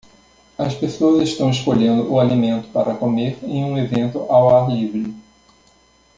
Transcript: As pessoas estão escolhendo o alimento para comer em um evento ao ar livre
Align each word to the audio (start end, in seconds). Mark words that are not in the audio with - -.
As 0.57 0.73
pessoas 0.73 1.29
estão 1.29 1.51
escolhendo 1.51 2.09
o 2.11 2.19
alimento 2.19 2.67
para 2.69 2.95
comer 2.95 3.37
em 3.43 3.63
um 3.63 3.77
evento 3.77 4.21
ao 4.31 4.49
ar 4.49 4.67
livre 4.67 5.13